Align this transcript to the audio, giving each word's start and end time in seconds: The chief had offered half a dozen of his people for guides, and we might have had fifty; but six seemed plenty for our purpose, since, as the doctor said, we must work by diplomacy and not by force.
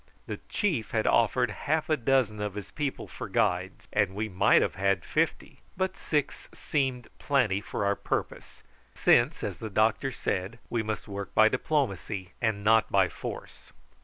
The 0.25 0.37
chief 0.49 0.89
had 0.89 1.05
offered 1.05 1.51
half 1.51 1.87
a 1.87 1.95
dozen 1.95 2.41
of 2.41 2.55
his 2.55 2.71
people 2.71 3.07
for 3.07 3.29
guides, 3.29 3.87
and 3.93 4.15
we 4.15 4.27
might 4.27 4.63
have 4.63 4.73
had 4.73 5.05
fifty; 5.05 5.59
but 5.77 5.95
six 5.95 6.49
seemed 6.55 7.07
plenty 7.19 7.61
for 7.61 7.85
our 7.85 7.95
purpose, 7.95 8.63
since, 8.95 9.43
as 9.43 9.59
the 9.59 9.69
doctor 9.69 10.11
said, 10.11 10.57
we 10.71 10.81
must 10.81 11.07
work 11.07 11.35
by 11.35 11.49
diplomacy 11.49 12.31
and 12.41 12.63
not 12.63 12.91
by 12.91 13.09
force. 13.09 13.73